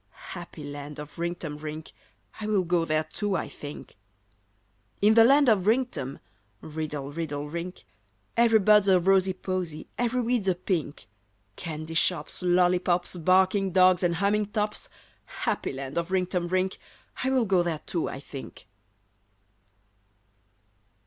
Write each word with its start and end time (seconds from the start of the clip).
Happy 0.31 0.63
land 0.63 0.97
of 0.97 1.17
Rinktum 1.19 1.59
Rink! 1.61 1.91
I 2.39 2.47
will 2.47 2.63
go 2.63 2.85
there 2.85 3.03
too, 3.03 3.35
I 3.35 3.47
think. 3.47 3.95
In 4.99 5.13
the 5.13 5.23
Land 5.23 5.47
of 5.47 5.67
Rinktum, 5.67 6.17
(Riddle, 6.59 7.11
riddle, 7.11 7.47
rink,) 7.47 7.83
Every 8.35 8.57
bud's 8.57 8.87
a 8.87 8.99
rosy 8.99 9.33
posy, 9.33 9.85
Every 9.99 10.19
weed's 10.21 10.47
a 10.47 10.55
pink. 10.55 11.05
Candy 11.55 11.93
shops, 11.93 12.41
lollipops, 12.41 13.15
Barking 13.15 13.73
dogs 13.73 14.01
and 14.01 14.15
humming 14.15 14.47
tops, 14.47 14.89
Happy 15.25 15.71
land 15.71 15.99
of 15.99 16.09
Rinktum 16.09 16.47
Rink! 16.49 16.79
I 17.23 17.29
will 17.29 17.45
go 17.45 17.61
there, 17.61 17.81
too, 17.85 18.09
I 18.09 18.19
think. 18.19 18.65